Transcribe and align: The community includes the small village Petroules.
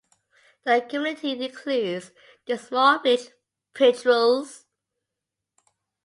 The 0.63 0.81
community 0.89 1.45
includes 1.45 2.09
the 2.47 2.57
small 2.57 2.97
village 3.03 3.29
Petroules. 3.75 4.63